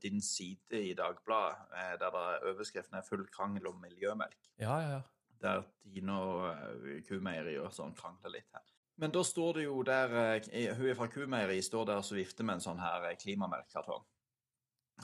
din 0.03 0.21
side 0.23 0.79
i 0.79 0.93
Dagbladet, 0.95 1.65
eh, 1.75 1.97
der 1.99 2.19
overskriften 2.53 2.99
er 2.99 3.03
'Full 3.03 3.27
krangel 3.35 3.67
om 3.73 3.83
miljømelk'. 3.83 4.51
Ja, 4.59 4.79
ja, 4.81 4.91
ja. 4.91 5.01
Der 5.43 5.65
Tine 5.83 6.13
og 6.13 6.45
eh, 6.55 7.01
Kumeieri 7.09 7.57
og 7.59 7.73
sånn 7.75 7.95
krangler 7.99 8.31
litt 8.31 8.47
her. 8.55 8.63
Men 8.99 9.11
da 9.11 9.23
står 9.25 9.55
det 9.55 9.65
jo 9.65 9.83
der 9.83 10.15
eh, 10.37 10.75
Hun 10.77 10.87
er 10.87 10.95
fra 10.95 11.09
Kumeieri 11.09 11.59
står 11.63 11.87
der 11.87 11.97
og 11.97 12.13
vifter 12.15 12.45
med 12.45 12.55
en 12.55 12.61
sånn 12.61 12.79
her 12.79 13.11
eh, 13.11 13.17
klimamelkkartong. 13.17 14.05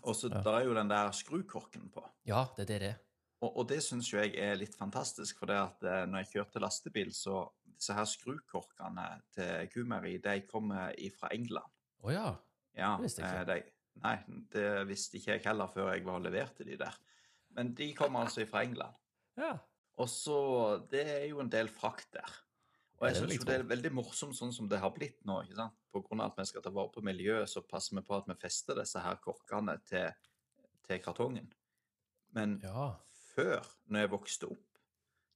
Og 0.04 0.14
så 0.14 0.30
Ja. 0.30 0.40
der 0.42 0.52
er 0.60 0.64
jo 0.64 0.74
den 0.74 0.88
der 0.88 1.10
skrukorken 1.10 1.90
på. 1.90 2.04
Ja, 2.26 2.46
det 2.56 2.70
er 2.70 2.78
det. 2.78 2.94
Og, 3.40 3.56
og 3.56 3.68
det 3.68 3.82
syns 3.82 4.12
jo 4.12 4.18
jeg 4.18 4.36
er 4.36 4.54
litt 4.56 4.74
fantastisk, 4.74 5.38
for 5.38 5.46
det 5.46 5.56
at 5.56 5.82
eh, 5.82 6.06
når 6.06 6.18
jeg 6.24 6.32
kjørte 6.34 6.60
lastebil, 6.60 7.10
så 7.12 7.48
disse 7.78 7.94
her 7.96 8.06
skrukorkene 8.10 9.06
til 9.34 9.68
Kumeri, 9.72 10.16
de 10.22 10.40
kommer 10.50 10.92
fra 11.16 11.30
England. 11.34 11.70
Å 12.04 12.12
ja. 12.14 12.28
Ja, 12.78 12.92
Det 12.98 13.08
visste 13.08 13.22
jeg 13.24 13.30
ikke. 13.32 13.40
eh, 13.40 13.62
De, 13.64 14.00
nei, 14.04 14.16
det 14.54 14.66
visste 14.90 15.18
ikke 15.18 15.32
jeg 15.36 15.44
heller 15.46 15.70
før 15.72 15.92
jeg 15.94 16.04
var 16.06 16.20
leverte 16.22 16.66
de 16.66 16.76
der. 16.78 16.98
Men 17.56 17.72
de 17.78 17.88
kommer 17.98 18.26
altså 18.26 18.46
fra 18.50 18.64
England. 18.66 18.94
Ja. 19.38 19.52
Og 19.98 20.08
så 20.10 20.36
Det 20.90 21.04
er 21.06 21.24
jo 21.30 21.40
en 21.42 21.50
del 21.50 21.68
frakt 21.70 22.12
der. 22.14 22.30
Og 22.98 23.06
jeg 23.06 23.16
syns 23.20 23.44
det 23.46 23.54
er 23.54 23.64
veldig 23.70 23.92
morsomt 23.94 24.34
sånn 24.34 24.50
som 24.54 24.66
det 24.70 24.80
har 24.82 24.90
blitt 24.94 25.20
nå. 25.26 25.36
ikke 25.44 25.54
sant? 25.60 25.76
På 25.94 26.02
grunn 26.02 26.20
av 26.22 26.32
at 26.32 26.40
vi 26.40 26.46
skal 26.50 26.62
ta 26.64 26.70
vare 26.74 26.90
på 26.90 27.02
miljøet, 27.06 27.46
så 27.50 27.62
passer 27.62 27.94
vi 27.94 28.02
på 28.06 28.16
at 28.16 28.26
vi 28.26 28.34
fester 28.42 28.74
disse 28.78 28.98
her 29.02 29.20
korkene 29.22 29.76
til, 29.86 30.10
til 30.86 30.98
kartongen. 31.04 31.46
Men 32.34 32.56
ja. 32.64 32.88
før, 33.36 33.62
når 33.86 34.04
jeg 34.04 34.12
vokste 34.16 34.50
opp, 34.50 34.64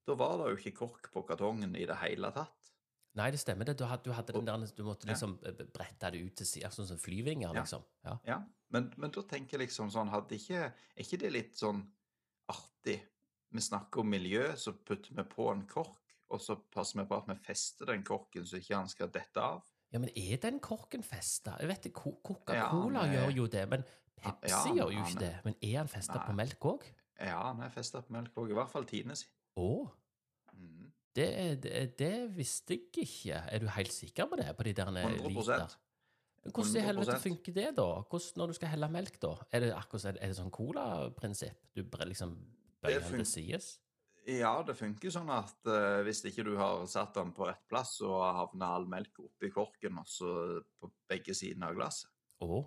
da 0.07 0.17
var 0.19 0.39
det 0.41 0.51
jo 0.53 0.61
ikke 0.61 0.77
kork 0.83 1.09
på 1.15 1.23
kartongen 1.29 1.77
i 1.79 1.87
det 1.89 1.97
hele 2.03 2.33
tatt. 2.35 2.73
Nei, 3.19 3.29
det 3.35 3.43
stemmer 3.43 3.69
det. 3.69 3.77
Du 3.77 3.85
hadde, 3.85 4.07
du 4.09 4.15
hadde 4.17 4.33
den 4.33 4.47
der, 4.49 4.63
du 4.73 4.85
måtte 4.87 5.09
liksom 5.09 5.35
ja. 5.45 5.53
brette 5.75 6.11
det 6.15 6.21
ut 6.25 6.37
til 6.41 6.49
sida, 6.49 6.71
sånn 6.73 6.89
som 6.89 7.01
flyvinger, 7.01 7.53
liksom. 7.59 7.85
Ja. 8.07 8.15
Ja, 8.25 8.39
men, 8.73 8.89
men 8.97 9.13
da 9.13 9.25
tenker 9.29 9.59
jeg 9.59 9.67
liksom 9.67 9.91
sånn, 9.93 10.13
hadde 10.15 10.39
ikke, 10.39 10.71
er 10.73 11.05
ikke 11.05 11.21
det 11.21 11.33
litt 11.35 11.61
sånn 11.61 11.83
artig? 12.53 13.03
Vi 13.53 13.61
snakker 13.61 14.01
om 14.01 14.09
miljø, 14.09 14.47
så 14.57 14.73
putter 14.81 15.13
vi 15.19 15.27
på 15.29 15.51
en 15.53 15.67
kork, 15.69 16.17
og 16.33 16.41
så 16.41 16.57
passer 16.73 17.03
vi 17.03 17.05
på 17.11 17.19
at 17.21 17.29
vi 17.29 17.37
fester 17.45 17.93
den 17.93 18.05
korken 18.09 18.49
så 18.49 18.57
ikke 18.57 18.79
han 18.79 18.89
skal 18.89 19.13
dette 19.13 19.45
av. 19.45 19.61
ja, 19.93 20.01
men 20.01 20.09
er 20.17 20.41
den 20.41 20.63
korken 20.65 21.05
festa? 21.05 21.59
Jeg 21.61 21.69
vet 21.69 21.91
Coca-Cola 21.93 23.05
Ja, 23.05 23.13
gjør 23.19 23.37
jo 23.43 23.47
det, 23.53 23.67
men 23.69 23.85
Pepsi 24.23 24.49
Ja, 24.49 24.63
gjør 24.79 24.95
jo 24.95 25.05
ikke 25.05 25.21
det. 25.21 25.35
Men 25.45 25.61
er 25.61 25.79
han 25.83 25.93
festa 25.93 26.23
på 26.25 26.33
melk 26.39 26.65
òg? 26.73 26.89
Ja, 27.19 27.43
han 27.51 27.61
er 27.61 27.73
festa 27.75 28.01
på 28.01 28.17
melk 28.17 28.41
òg, 28.41 28.55
i 28.55 28.57
hvert 28.57 28.73
fall 28.73 28.89
Tine 28.89 29.19
sin. 29.19 29.29
Å, 29.59 29.69
Mm. 30.53 30.93
det, 31.17 31.29
er- 31.39 31.57
det, 31.57 31.99
det 31.99 32.37
visste 32.37 32.75
jeg 32.77 32.87
ikke. 33.07 33.39
Er 33.53 33.59
du 33.59 33.67
helt 33.69 33.93
sikker 33.93 34.27
på 34.29 34.37
det? 34.37 34.51
På 34.57 34.63
de 34.65 34.73
der 34.73 34.87
100%. 34.87 35.29
liter? 35.29 35.77
Men 36.45 36.53
Hvordan 36.53 36.77
i 36.77 36.81
helvete 36.87 37.19
funker 37.23 37.53
det, 37.55 37.69
da? 37.77 37.87
Hvordan, 38.03 38.33
når 38.37 38.47
du 38.47 38.53
skal 38.59 38.69
helle 38.73 38.89
melk, 38.91 39.21
da? 39.23 39.35
Er 39.53 39.61
det 39.61 39.73
akkurat 39.77 40.17
er 40.19 40.27
det 40.27 40.37
sånn 40.37 40.51
cola-prinsipp? 40.51 41.61
Du 41.75 41.83
liksom 41.85 42.35
bøyer 42.83 43.01
den 43.01 43.23
til 43.23 43.27
sides? 43.27 43.79
Ja, 44.27 44.63
det 44.63 44.77
funker 44.79 45.11
sånn 45.11 45.31
at 45.35 45.67
uh, 45.67 46.03
hvis 46.07 46.25
ikke 46.25 46.45
du 46.47 46.57
har 46.57 46.85
satt 46.87 47.15
den 47.15 47.33
på 47.35 47.47
rett 47.49 47.63
plass, 47.71 47.97
så 47.99 48.11
havner 48.37 48.67
all 48.77 48.87
melk 48.87 49.19
oppi 49.19 49.51
korken, 49.51 49.99
og 49.99 50.07
så 50.07 50.63
på 50.81 50.91
begge 51.11 51.35
sidene 51.35 51.71
av 51.71 51.75
glasset. 51.79 52.11
Å. 52.43 52.61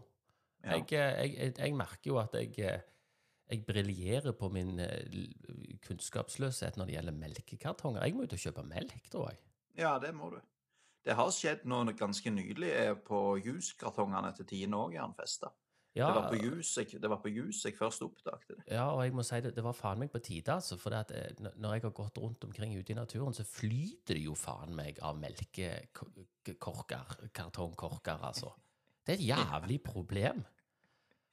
Ja. 0.66 0.72
Jeg, 0.80 0.88
eh, 0.94 1.14
jeg, 1.22 1.36
jeg, 1.38 1.54
jeg 1.60 1.76
merker 1.76 2.10
jo 2.12 2.18
at 2.20 2.34
jeg, 2.40 2.58
eh, 2.60 2.82
jeg 3.52 3.62
briljerer 3.68 4.34
på 4.38 4.50
min 4.50 4.80
eh, 4.82 5.06
kunnskapsløshet 5.86 6.78
når 6.80 6.86
det 6.90 6.96
gjelder 6.98 7.18
melkekartonger. 7.20 8.02
Jeg 8.06 8.16
må 8.18 8.22
ut 8.26 8.34
og 8.34 8.42
kjøpe 8.42 8.64
melk, 8.66 9.10
tror 9.14 9.30
jeg. 9.32 9.38
ja, 9.84 9.98
det 10.02 10.14
må 10.18 10.26
du. 10.34 10.40
Det 11.06 11.14
har 11.14 11.30
skjedd 11.30 11.68
noe 11.70 11.94
ganske 11.94 12.32
nylig 12.34 12.72
eh, 12.74 12.96
på 13.06 13.38
juskartongene 13.46 14.32
til 14.34 14.46
Tine 14.50 14.74
òg, 14.80 14.96
er 14.98 15.04
han 15.06 15.14
festa. 15.18 15.52
Ja, 15.96 16.10
Det 16.10 16.16
var 16.18 16.26
på 16.34 16.40
jus 16.42 16.74
jeg, 16.76 16.98
det 17.00 17.08
var 17.08 17.22
på 17.24 17.32
jus 17.32 17.62
jeg 17.64 17.72
først 17.78 18.02
oppdaget 18.04 18.50
det. 18.50 18.58
ja, 18.74 18.90
og 18.92 19.00
jeg 19.06 19.14
må 19.16 19.24
si 19.24 19.38
det, 19.46 19.54
det 19.56 19.64
var 19.64 19.72
faen 19.78 20.00
meg 20.02 20.10
på 20.12 20.20
tide, 20.20 20.52
altså. 20.52 20.76
For 20.82 20.92
eh, 20.92 21.06
når 21.56 21.74
jeg 21.78 21.84
har 21.86 21.94
gått 21.96 22.18
rundt 22.20 22.44
omkring 22.44 22.74
ute 22.76 22.92
i 22.92 22.98
naturen, 22.98 23.34
så 23.38 23.46
flyter 23.48 24.18
det 24.18 24.26
jo 24.26 24.36
faen 24.36 24.76
meg 24.76 25.00
av 25.00 25.16
melkekorker, 25.22 27.16
kartongkorker, 27.32 28.20
altså. 28.28 28.52
Det 29.06 29.14
er 29.14 29.18
et 29.22 29.30
jævlig 29.30 29.80
problem. 29.86 30.44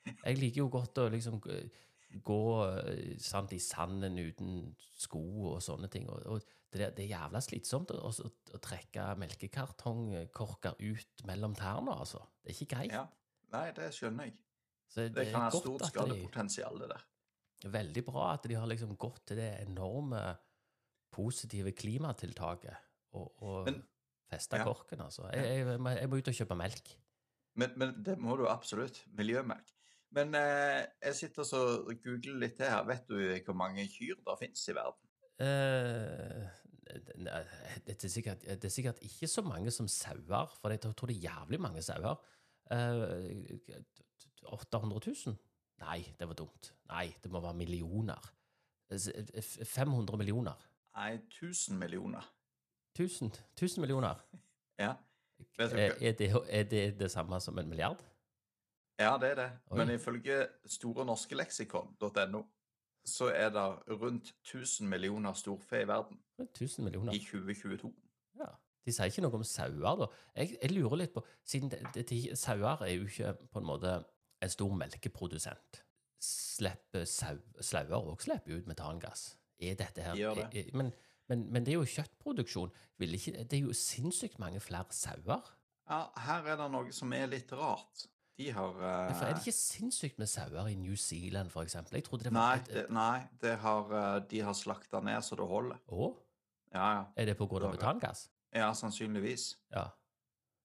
Jeg 0.04 0.38
liker 0.38 0.59
jo 0.62 0.69
godt 0.69 0.99
å 0.99 1.09
liksom 1.11 1.40
gå 2.25 2.42
eh, 2.66 3.14
sant, 3.23 3.52
i 3.52 3.61
sanden 3.62 4.19
uten 4.21 4.75
sko 5.00 5.23
og 5.54 5.62
sånne 5.64 5.88
ting. 5.92 6.09
Og, 6.12 6.23
og 6.26 6.42
det, 6.73 6.92
det 6.97 7.07
er 7.07 7.14
jævla 7.14 7.40
slitsomt 7.45 7.92
å, 7.95 7.99
å, 8.09 8.31
å 8.57 8.61
trekke 8.62 9.11
melkekartongkorker 9.21 10.78
ut 10.81 11.25
mellom 11.28 11.57
tærne, 11.59 11.97
altså. 12.04 12.23
Det 12.42 12.52
er 12.52 12.59
ikke 12.59 12.71
greit. 12.76 12.95
Ja. 12.97 13.07
Nei, 13.52 13.66
det 13.76 13.90
skjønner 13.92 14.31
jeg. 14.31 14.38
Så 14.92 15.09
Det 15.12 15.26
kan 15.33 15.47
ha 15.47 15.50
stort 15.52 15.85
skadepotensial, 15.88 16.78
det 16.81 16.88
der. 16.92 17.04
Veldig 17.73 18.02
bra 18.04 18.33
at 18.33 18.49
de 18.49 18.57
har 18.59 18.69
liksom 18.69 18.97
gått 19.00 19.26
til 19.31 19.38
det 19.40 19.50
enorme 19.62 20.23
positive 21.12 21.75
klimatiltaket 21.76 22.88
og, 23.16 23.28
og 23.45 23.69
Men- 23.69 23.83
festa 24.33 24.62
ja. 24.62 24.64
korken, 24.64 25.04
altså. 25.04 25.28
Jeg, 25.37 25.45
jeg, 25.45 25.78
jeg 26.00 26.09
må 26.09 26.19
ut 26.19 26.33
og 26.33 26.37
kjøpe 26.40 26.57
melk. 26.57 26.95
Men, 27.61 27.75
men 27.76 27.95
det 28.04 28.16
må 28.21 28.37
du 28.40 28.47
absolutt. 28.49 29.02
Miljømelk. 29.12 29.75
Men 30.12 30.35
eh, 30.37 30.83
jeg 31.09 31.14
sitter 31.16 31.47
så 31.49 31.61
og 31.81 31.95
googler 32.04 32.40
litt 32.42 32.59
til 32.59 32.69
her. 32.69 32.85
Vet 32.88 33.07
du 33.09 33.16
hvor 33.47 33.57
mange 33.57 33.87
kyr 33.88 34.19
det 34.21 34.38
finnes 34.40 34.66
i 34.69 34.75
verden? 34.76 35.09
Uh, 35.42 36.42
nei, 37.25 37.40
det, 37.87 37.97
er 37.97 38.12
sikkert, 38.12 38.45
det 38.45 38.69
er 38.69 38.75
sikkert 38.75 39.00
ikke 39.02 39.26
så 39.31 39.42
mange 39.47 39.73
som 39.75 39.88
sauer, 39.88 40.52
for 40.61 40.75
jeg 40.75 40.83
tror 40.85 41.09
det 41.09 41.16
er 41.16 41.31
jævlig 41.31 41.61
mange 41.64 41.83
sauer. 41.83 42.21
Uh, 42.73 43.33
800 44.52 45.00
000? 45.26 45.37
Nei, 45.83 46.04
det 46.19 46.28
var 46.28 46.38
dumt. 46.38 46.73
Nei, 46.92 47.09
det 47.23 47.33
må 47.33 47.40
være 47.42 47.59
millioner. 47.59 48.28
Eh, 48.92 49.42
500 49.64 50.19
millioner. 50.21 50.69
Nei, 50.97 51.14
1000 51.14 51.78
millioner. 51.78 52.28
1000, 52.99 53.33
1000 53.57 53.81
millioner. 53.81 54.14
Ja. 54.81 54.95
Er, 55.59 56.12
det, 56.19 56.33
er 56.49 56.62
det 56.64 56.99
det 56.99 57.11
samme 57.11 57.40
som 57.40 57.59
en 57.59 57.69
milliard? 57.69 58.00
Ja, 59.04 59.16
det 59.18 59.30
er 59.32 59.38
det. 59.42 59.50
Oi. 59.71 59.78
Men 59.82 59.90
ifølge 59.94 60.40
Store 60.66 61.04
norske 61.09 61.35
leksikon.no 61.38 62.42
så 63.04 63.32
er 63.35 63.49
det 63.50 63.62
rundt 63.99 64.28
1000 64.47 64.87
millioner 64.88 65.32
storfe 65.35 65.80
i 65.82 65.87
verden 65.90 66.21
1000 66.38 66.85
millioner. 66.87 67.12
i 67.12 67.18
2022. 67.18 67.90
Ja. 68.38 68.47
De 68.87 68.92
sier 68.94 69.11
ikke 69.11 69.23
noe 69.25 69.35
om 69.40 69.44
sauer, 69.47 69.97
da. 69.99 70.06
Jeg, 70.37 70.56
jeg 70.62 70.71
lurer 70.76 70.97
litt 71.00 71.12
på 71.14 71.23
Siden 71.47 71.71
det, 71.71 71.80
det, 71.94 72.38
sauer 72.38 72.82
er 72.87 72.92
jo 72.94 73.06
ikke 73.11 73.32
på 73.52 73.59
en 73.62 73.66
måte 73.66 73.97
en 74.42 74.50
stor 74.50 74.71
melkeprodusent. 74.78 75.82
Slipper 76.23 77.04
sau, 77.11 77.37
Slauer 77.62 78.12
òg 78.12 78.23
slipper 78.23 78.61
ut 78.61 78.68
metangass. 78.71 79.32
Er 79.62 79.75
dette 79.78 80.02
her 80.06 80.14
gjør 80.18 80.35
det. 80.38 80.44
er- 80.52 80.68
er- 80.71 80.76
men, 80.78 80.92
men, 81.28 81.44
men 81.52 81.64
det 81.66 81.73
er 81.75 81.78
jo 81.80 81.85
kjøttproduksjon. 81.97 82.71
Vil 82.99 83.14
ikke, 83.18 83.32
det 83.44 83.59
er 83.59 83.66
jo 83.66 83.73
sinnssykt 83.75 84.38
mange 84.42 84.61
flere 84.62 84.87
sauer. 84.94 85.42
Ja, 85.90 86.04
her 86.23 86.47
er 86.54 86.56
det 86.62 86.71
noe 86.71 86.92
som 86.94 87.12
er 87.12 87.26
litt 87.26 87.50
rart. 87.52 88.06
De 88.42 88.50
har 88.50 88.75
uh, 88.75 88.82
Ja, 88.82 89.14
er 89.28 89.37
det 89.37 89.42
ikke 89.44 89.54
sinnssykt 89.54 90.18
med 90.18 90.30
sauer 90.30 90.66
i 90.72 90.75
New 90.78 90.96
Zealand, 90.99 91.50
for? 91.52 91.66
Jeg 91.68 92.04
trodde 92.06 92.26
det 92.26 92.32
Nei, 92.34 92.56
et, 92.58 92.68
et, 92.68 92.75
det, 92.75 92.84
nei 92.94 93.22
det 93.42 93.56
har, 93.62 93.92
eh, 93.99 94.20
de 94.30 94.40
har 94.49 94.56
slakta 94.58 95.02
ned 95.04 95.22
så 95.22 95.38
det 95.38 95.46
holder. 95.46 95.78
Å? 95.87 96.08
Ja, 96.72 96.87
ja. 96.96 97.04
Er 97.16 97.30
det 97.30 97.37
Ja. 97.38 97.70
metangass? 97.76 98.25
Ja, 98.52 98.72
sannsynligvis. 98.76 99.52
Ja. 99.72 99.87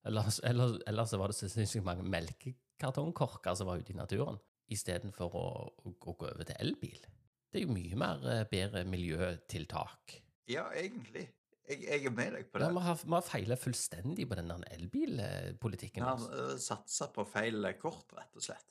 Ellers, 0.07 0.39
ellers, 0.43 0.77
ellers 0.87 1.13
var 1.19 1.27
det 1.31 1.35
så 1.37 1.49
sinnssykt 1.51 1.85
mange 1.85 2.03
melkekartongkorker 2.07 3.55
som 3.59 3.67
var 3.67 3.77
ute 3.81 3.93
i 3.93 3.97
naturen, 3.97 4.39
istedenfor 4.71 5.35
å, 5.35 5.45
å, 5.85 5.93
å 6.01 6.15
gå 6.17 6.31
over 6.31 6.47
til 6.47 6.57
elbil. 6.59 7.05
Det 7.51 7.61
er 7.61 7.67
jo 7.67 7.75
mye 7.75 7.99
mer 7.99 8.25
eh, 8.31 8.43
bedre 8.49 8.83
miljøtiltak. 8.89 10.17
Ja, 10.49 10.69
egentlig. 10.73 11.27
Jeg, 11.67 11.81
jeg 11.83 12.05
er 12.07 12.13
med 12.15 12.31
deg 12.37 12.45
på 12.51 12.59
Ja, 12.61 12.67
det. 12.69 12.75
vi 12.77 12.81
har, 12.85 12.99
vi 13.03 13.11
har 13.17 13.25
feilet 13.27 13.59
fullstendig 13.59 14.27
på 14.29 14.35
den 14.39 14.51
elbilpolitikken. 14.71 16.03
Vi 16.03 16.07
har 16.07 16.57
satsa 16.63 17.07
på 17.11 17.25
feil 17.27 17.67
kort, 17.81 18.13
rett 18.15 18.35
og 18.39 18.45
slett. 18.45 18.69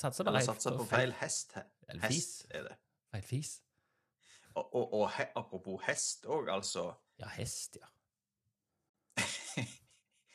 Satser 0.00 0.26
Eller 0.30 0.40
satsa 0.46 0.72
på 0.76 0.86
feil 0.88 1.12
hest. 1.20 1.52
he- 1.58 1.66
Eller 1.88 2.08
fis. 2.08 2.16
Hest 2.16 2.46
er 2.56 2.62
det. 2.70 2.76
Feil 3.12 3.22
fis. 3.28 3.50
Og, 4.54 4.64
og, 4.74 4.94
og 5.02 5.10
he, 5.18 5.26
apropos 5.36 5.84
hest 5.86 6.24
òg, 6.26 6.48
altså. 6.52 6.86
Ja, 7.20 7.28
hest, 7.36 7.76
ja. 7.80 7.86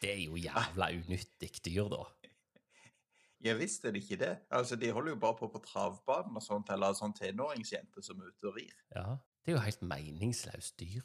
Det 0.02 0.12
er 0.14 0.20
jo 0.28 0.38
jævla 0.38 0.92
unyttig 0.94 1.52
dyr, 1.66 1.88
da. 1.90 2.04
Ja 3.46 3.54
visst 3.54 3.84
er 3.86 3.92
det 3.94 4.02
ikke 4.04 4.18
det. 4.18 4.32
Altså, 4.50 4.76
De 4.76 4.90
holder 4.92 5.12
jo 5.14 5.20
bare 5.22 5.36
på 5.38 5.48
på 5.54 5.60
travbanen 5.66 6.38
og 6.40 6.42
sånt, 6.42 6.70
eller 6.74 6.94
sånn 6.98 7.14
tenåringsjente 7.14 8.02
som 8.06 8.22
er 8.22 8.32
ute 8.32 8.48
og 8.50 8.56
rir. 8.58 8.74
Ja, 8.96 9.18
Det 9.46 9.52
er 9.54 9.58
jo 9.60 9.66
helt 9.66 9.82
meningsløst 9.86 10.80
dyr. 10.80 11.04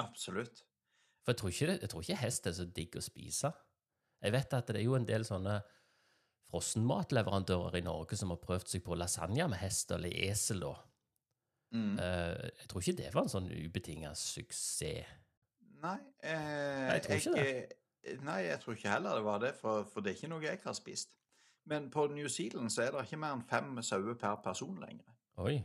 Absolutt. 0.00 0.64
For 1.22 1.32
jeg 1.32 1.38
tror, 1.38 1.52
ikke 1.52 1.78
jeg 1.80 1.90
tror 1.90 2.02
ikke 2.02 2.22
hest 2.22 2.46
er 2.46 2.56
så 2.56 2.66
digg 2.66 2.96
å 2.98 3.04
spise. 3.04 3.52
Jeg 4.22 4.34
vet 4.34 4.54
at 4.54 4.70
det 4.70 4.80
er 4.80 4.86
jo 4.86 4.96
en 4.98 5.06
del 5.06 5.24
sånne 5.26 5.60
frossenmatleverandører 6.52 7.78
i 7.80 7.84
Norge 7.86 8.18
som 8.18 8.32
har 8.34 8.40
prøvd 8.42 8.74
seg 8.74 8.84
på 8.84 8.96
lasagne 8.98 9.46
med 9.48 9.60
hest 9.62 9.94
eller 9.94 10.12
esel. 10.28 10.64
da. 10.66 10.74
Mm. 11.72 11.98
Eh, 11.98 12.50
jeg 12.60 12.68
tror 12.68 12.84
ikke 12.84 12.98
det 13.00 13.12
var 13.14 13.26
en 13.26 13.32
sånn 13.32 13.50
ubetinga 13.50 14.12
suksess. 14.18 15.18
Nei, 15.82 15.98
eh, 16.22 16.92
jeg 16.92 17.02
tror 17.02 17.16
ikke 17.16 17.38
jeg, 17.42 17.62
Nei, 18.22 18.40
jeg 18.48 18.58
tror 18.62 18.76
ikke 18.76 18.90
heller 18.90 19.16
det 19.18 19.24
var 19.26 19.40
det, 19.42 19.52
for, 19.58 19.84
for 19.90 20.02
det 20.02 20.12
er 20.12 20.16
ikke 20.18 20.30
noe 20.30 20.42
jeg 20.42 20.58
har 20.64 20.74
spist. 20.74 21.12
Men 21.70 21.88
på 21.90 22.08
New 22.10 22.28
Zealand 22.30 22.72
så 22.74 22.84
er 22.84 22.94
det 22.94 23.04
ikke 23.06 23.18
mer 23.22 23.36
enn 23.36 23.44
fem 23.46 23.76
sauer 23.86 24.16
per 24.18 24.40
person 24.42 24.78
lenger. 24.82 25.06
Oi, 25.42 25.60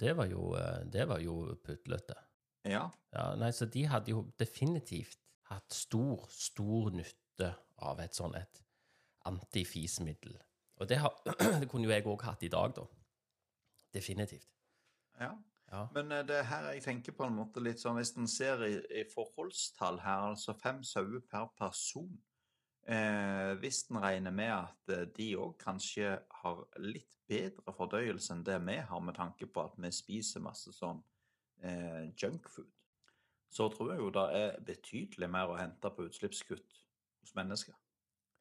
det 0.00 0.14
var 0.16 0.28
jo, 0.30 0.54
eh, 0.56 0.84
det 0.92 1.04
var 1.08 1.20
jo 1.20 1.54
putlete. 1.64 2.16
Ja, 2.64 2.88
Ja, 3.12 3.34
nei, 3.36 3.50
så 3.52 3.66
de 3.66 3.84
hadde 3.86 4.14
jo 4.14 4.22
definitivt 4.40 5.18
hatt 5.50 5.74
stor, 5.74 6.24
stor 6.32 6.90
nytte 6.94 7.50
av 7.84 8.00
et 8.00 8.16
sånn 8.16 8.36
et 8.38 8.62
antifismiddel. 9.28 10.38
Og 10.80 10.88
det, 10.88 10.98
har, 11.02 11.12
det 11.60 11.68
kunne 11.68 11.86
jo 11.86 11.92
jeg 11.92 12.06
òg 12.08 12.24
hatt 12.24 12.42
i 12.46 12.50
dag, 12.52 12.74
da. 12.76 12.86
Definitivt. 13.92 14.48
ja. 15.20 15.34
Ja. 15.72 15.86
Men 15.94 16.12
eh, 16.12 16.24
det 16.28 16.36
er 16.36 16.48
her 16.50 16.66
jeg 16.74 16.82
tenker 16.84 17.14
på 17.16 17.24
en 17.24 17.36
måte 17.38 17.62
litt 17.64 17.80
sånn 17.80 17.96
Hvis 17.96 18.12
en 18.20 18.28
ser 18.28 18.60
i, 18.66 18.74
i 18.92 19.04
forholdstall 19.08 20.02
her, 20.04 20.26
altså 20.32 20.52
fem 20.60 20.82
sauer 20.84 21.22
per 21.24 21.48
person 21.56 22.10
eh, 22.84 23.54
Hvis 23.62 23.86
en 23.88 24.02
regner 24.04 24.34
med 24.36 24.52
at 24.52 24.92
eh, 24.92 25.06
de 25.16 25.30
òg 25.40 25.56
kanskje 25.62 26.18
har 26.42 26.60
litt 26.84 27.08
bedre 27.30 27.72
fordøyelse 27.72 28.34
enn 28.34 28.44
det 28.44 28.58
vi 28.66 28.76
har, 28.84 29.00
med 29.00 29.16
tanke 29.16 29.48
på 29.48 29.64
at 29.64 29.78
vi 29.80 29.88
spiser 29.94 30.44
masse 30.44 30.74
sånn 30.76 31.00
eh, 31.62 32.12
junkfood, 32.18 32.70
så 33.52 33.68
tror 33.72 33.92
jeg 33.92 34.00
jo 34.00 34.10
det 34.14 34.24
er 34.38 34.60
betydelig 34.66 35.28
mer 35.30 35.50
å 35.52 35.58
hente 35.58 35.90
på 35.92 36.06
utslippskutt 36.08 36.78
hos 37.22 37.34
mennesker. 37.36 37.74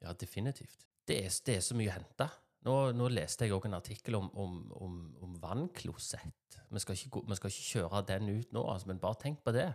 Ja, 0.02 0.14
definitivt. 0.14 0.86
Det 1.08 1.18
er, 1.26 1.34
det 1.46 1.58
er 1.58 1.66
så 1.66 1.76
mye 1.78 1.92
å 1.92 1.98
hente. 1.98 2.30
Nå, 2.66 2.76
nå 2.94 3.08
leste 3.10 3.46
jeg 3.48 3.56
òg 3.56 3.66
en 3.68 3.76
artikkel 3.80 4.16
om, 4.20 4.28
om, 4.38 4.58
om, 4.78 4.98
om 5.26 5.38
vannklosett. 5.42 6.58
Vi 6.70 6.82
skal, 6.84 6.96
ikke, 6.96 7.24
vi 7.28 7.38
skal 7.40 7.52
ikke 7.54 7.70
kjøre 7.72 8.02
den 8.08 8.30
ut 8.30 8.54
nå, 8.54 8.64
altså, 8.70 8.88
men 8.92 9.02
bare 9.02 9.20
tenk 9.24 9.42
på 9.46 9.54
det. 9.56 9.68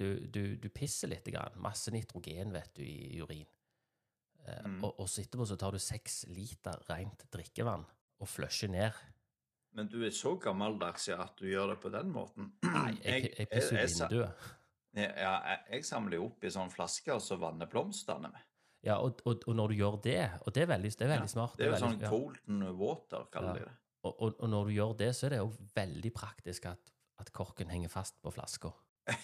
Du, 0.00 0.06
du, 0.32 0.56
du 0.56 0.68
pisser 0.72 1.10
litt, 1.10 1.26
grann. 1.28 1.58
masse 1.60 1.92
nitrogen 1.92 2.54
vet 2.54 2.70
du, 2.78 2.84
i 2.86 3.20
urin. 3.20 3.46
Eh, 4.46 4.62
Mm. 4.64 4.78
og, 4.86 4.94
og 5.02 5.08
så 5.10 5.20
etterpå 5.20 5.44
så 5.46 5.56
tar 5.60 5.74
du 5.76 5.78
seks 5.82 6.22
liter 6.32 6.80
rent 6.88 7.26
drikkevann 7.34 7.82
og 8.20 8.28
flusher 8.28 8.70
ned. 8.72 8.96
Men 9.78 9.86
du 9.88 10.00
er 10.06 10.10
så 10.10 10.32
gammeldags 10.42 11.08
ja, 11.08 11.20
at 11.22 11.36
du 11.38 11.46
gjør 11.46 11.74
det 11.74 11.80
på 11.82 11.90
den 11.94 12.08
måten. 12.14 12.52
Nei, 12.66 12.96
jeg, 13.04 13.34
jeg 13.46 13.90
sa- 13.94 14.08
vinduet. 14.08 14.48
Ja, 14.98 15.34
jeg, 15.46 15.58
jeg 15.70 15.84
samler 15.86 16.16
jo 16.18 16.24
opp 16.26 16.42
i 16.44 16.50
sånn 16.50 16.72
flaske, 16.74 17.12
og 17.14 17.22
så 17.22 17.36
vanner 17.38 17.68
blomstene 17.70 18.32
med. 18.32 18.46
Ja, 18.82 18.96
og, 19.04 19.20
og, 19.28 19.44
og 19.46 19.54
når 19.54 19.68
du 19.70 19.74
gjør 19.78 19.98
det, 20.02 20.16
og 20.46 20.54
det 20.56 20.62
er 20.64 20.70
veldig, 20.72 20.90
det 20.98 21.04
er 21.06 21.10
veldig 21.12 21.28
Ja, 21.28 21.34
smart 21.34 21.54
Det 21.58 21.66
er 21.66 21.68
jo 21.68 21.74
veldig- 21.76 21.84
sånn 21.86 22.00
ja. 22.02 22.10
golden 22.10 22.64
water, 22.80 23.26
kaller 23.30 23.48
Ja. 23.48 23.54
de 23.60 23.68
det. 23.68 23.76
og, 24.08 24.22
og, 24.40 24.48
når 24.48 24.64
du 24.66 24.72
gjør 24.74 24.94
det, 24.98 25.10
så 25.14 25.26
er 25.28 25.34
det 25.34 25.38
jo 25.42 25.50
veldig 25.76 26.12
praktisk 26.16 26.66
at, 26.72 26.90
at 27.20 27.30
korken 27.36 27.68
henger 27.70 27.92
fast 27.92 28.16
på 28.24 28.32
flaska. 28.34 28.72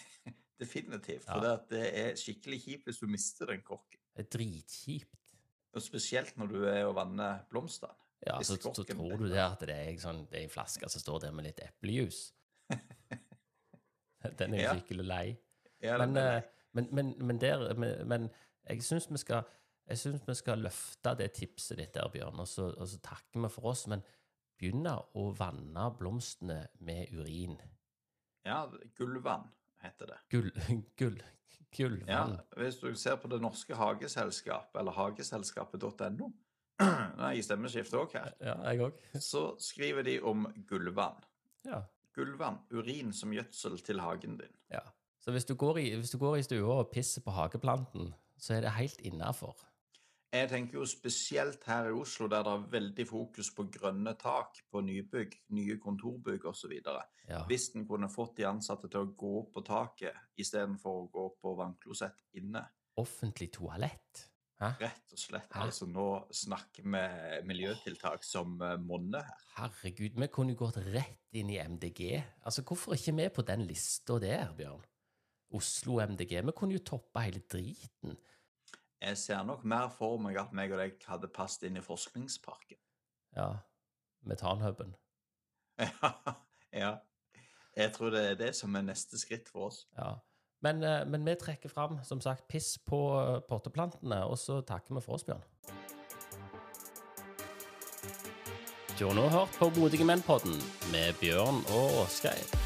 Definitivt. 0.60 1.26
Ja. 1.26 1.32
For 1.34 1.40
det, 1.44 1.54
det 1.72 1.84
er 2.04 2.14
skikkelig 2.20 2.60
kjipt 2.62 2.86
hvis 2.90 3.00
du 3.02 3.06
mister 3.10 3.50
den 3.50 3.62
korken. 3.66 3.98
Det 4.16 4.24
er 4.26 4.30
dritkjipt. 4.38 5.34
Og 5.76 5.82
spesielt 5.84 6.36
når 6.40 6.52
du 6.54 6.58
er 6.70 6.84
og 6.86 6.94
vanner 6.96 7.42
blomstene. 7.50 7.92
Ja, 8.24 8.38
så, 8.42 8.56
så 8.56 8.84
tror 8.84 9.18
du 9.20 9.28
det 9.28 9.42
at 9.42 9.60
det 9.60 9.74
er, 9.76 9.90
sånn, 10.00 10.24
det 10.30 10.40
er 10.40 10.46
en 10.46 10.52
flaske 10.54 10.88
som 10.88 11.02
står 11.02 11.26
der 11.26 11.34
med 11.36 11.44
litt 11.50 11.60
eplejus. 11.60 12.30
Den 14.38 14.54
er 14.54 14.58
jo 14.58 14.64
Ja. 14.64 14.74
skikkelig 14.74 15.04
lei. 15.06 15.26
Ja, 15.84 15.98
Men, 15.98 16.16
er 16.16 16.36
eh, 16.38 16.42
men, 16.72 16.88
men, 16.92 17.14
men, 17.18 17.38
der, 17.40 17.74
men, 17.76 18.30
jeg 18.68 18.82
syns 18.82 19.10
vi 19.10 19.18
vi 20.26 20.34
skal 20.34 20.58
løfte 20.64 21.14
det 21.16 21.32
tipset 21.36 21.78
ditt 21.78 21.94
der, 21.94 22.08
Bjørn, 22.10 22.40
og 22.42 22.48
så, 22.48 22.72
og 22.74 22.88
så 22.88 22.98
takker 23.04 23.44
vi 23.44 23.48
for 23.52 23.70
oss. 23.70 23.86
Men 23.86 24.02
begynne 24.58 24.96
å 25.14 25.28
vanne 25.36 25.90
blomstene 25.98 26.66
med 26.80 27.12
urin. 27.12 27.58
Ja, 28.46 28.64
gullvann 28.98 29.46
heter 29.84 30.06
det. 30.06 30.18
Gull, 30.32 30.50
gull, 30.96 31.20
Ja, 32.08 32.24
hvis 32.56 32.78
du 32.80 32.94
ser 32.96 33.16
på 33.20 33.28
Det 33.28 33.40
norske 33.42 33.76
hageselskap, 33.76 34.74
eller 34.80 34.96
hageselskapet.no 34.96 36.32
Nei, 37.20 37.36
i 37.38 37.44
stemmeskiftet 37.44 37.96
òg 37.98 38.16
her. 38.18 38.34
Ja, 38.40 38.56
jeg 38.70 38.82
også. 38.88 39.20
Så 39.24 39.44
skriver 39.70 40.04
de 40.06 40.18
om 40.20 40.46
gullvann. 40.68 41.22
Ja. 41.64 41.82
Gullvann, 42.16 42.60
urin 42.72 43.12
som 43.16 43.32
gjødsel 43.32 43.78
til 43.84 44.00
hagen 44.00 44.38
din. 44.42 44.54
ja. 44.72 44.84
Så 45.26 45.32
hvis 45.34 45.44
du, 45.44 45.56
går 45.58 45.78
i, 45.82 45.88
hvis 45.98 46.12
går 46.14 46.36
i 46.36 46.42
stua 46.46 46.74
og 46.84 46.90
pisser 46.92 47.22
på 47.24 47.32
hageplanten, 47.34 48.12
så 48.38 48.54
er 48.54 48.60
det 48.62 48.76
helt 48.76 49.00
innafor. 49.00 49.56
Jeg 50.36 50.48
tenker 50.52 50.78
jo 50.78 50.84
spesielt 50.86 51.64
her 51.66 51.88
i 51.88 51.94
Oslo, 51.96 52.28
der 52.30 52.44
det 52.46 52.52
er 52.52 52.68
veldig 52.70 53.06
fokus 53.08 53.50
på 53.56 53.66
grønne 53.72 54.12
tak 54.20 54.60
på 54.70 54.82
nybygg, 54.86 55.34
nye 55.56 55.78
kontorbygg 55.82 56.46
osv. 56.50 56.76
Ja. 57.28 57.42
Hvis 57.48 57.72
en 57.74 57.86
kunne 57.88 58.10
fått 58.12 58.36
de 58.38 58.46
ansatte 58.46 58.90
til 58.92 59.02
å 59.02 59.12
gå 59.18 59.34
på 59.50 59.64
taket 59.66 60.38
istedenfor 60.38 61.00
å 61.00 61.06
gå 61.10 61.26
på 61.42 61.54
vannklosett 61.58 62.22
inne. 62.38 62.62
Offentlig 63.02 63.50
toalett. 63.56 64.26
Hæ? 64.56 64.70
Rett 64.80 65.12
og 65.12 65.20
slett. 65.20 65.48
Hæ? 65.52 65.66
Altså, 65.66 65.86
nå 65.90 66.06
snakker 66.32 66.86
vi 66.86 67.02
miljøtiltak 67.48 68.24
som 68.24 68.54
eh, 68.64 68.78
monner 68.80 69.26
her. 69.26 69.42
Herregud, 69.58 70.16
vi 70.16 70.28
kunne 70.32 70.54
jo 70.54 70.62
gått 70.64 70.78
rett 70.94 71.36
inn 71.36 71.50
i 71.52 71.58
MDG. 71.60 72.22
Altså, 72.42 72.64
Hvorfor 72.64 72.96
ikke 72.96 73.12
vi 73.18 73.28
på 73.28 73.44
den 73.44 73.66
lista 73.68 74.16
der, 74.22 74.54
Bjørn? 74.56 74.84
Oslo 75.54 76.00
MDG. 76.06 76.40
Vi 76.46 76.54
kunne 76.56 76.78
jo 76.78 76.84
toppa 76.84 77.26
hele 77.26 77.42
driten. 77.52 78.16
Jeg 79.00 79.18
ser 79.20 79.42
nok 79.44 79.64
mer 79.64 79.90
for 79.92 80.16
meg 80.18 80.38
at 80.40 80.54
meg 80.56 80.72
og 80.72 80.80
deg 80.80 81.04
hadde 81.04 81.28
passet 81.28 81.68
inn 81.68 81.76
i 81.76 81.84
forskningsparken. 81.84 82.78
Ja. 83.36 83.50
Metanhuben. 84.26 84.96
Ja, 85.78 86.10
ja. 86.82 86.94
Jeg 87.76 87.92
tror 87.92 88.10
det 88.10 88.22
er 88.30 88.38
det 88.40 88.54
som 88.56 88.74
er 88.74 88.86
neste 88.88 89.20
skritt 89.20 89.50
for 89.52 89.68
oss. 89.68 89.82
Ja. 89.98 90.14
Men, 90.64 90.82
eh, 90.82 91.04
men 91.06 91.24
vi 91.24 91.34
trekker 91.36 91.68
fram, 91.68 91.98
som 92.04 92.20
sagt, 92.20 92.48
piss 92.48 92.78
på 92.78 93.00
eh, 93.20 93.40
potteplantene, 93.48 94.24
og 94.24 94.38
så 94.38 94.60
takker 94.66 94.96
vi 94.96 95.04
for 95.04 95.18
oss, 95.18 95.26
Bjørn. 95.26 95.44
Du 98.96 99.04
har 99.04 99.14
nå 99.18 99.26
hørt 99.28 99.58
på 99.60 99.68
Modige 99.76 100.08
menn-podden 100.08 100.56
med 100.92 101.20
Bjørn 101.20 101.60
og 101.76 102.00
Åsgeir. 102.06 102.65